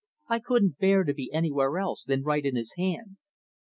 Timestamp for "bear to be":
0.79-1.31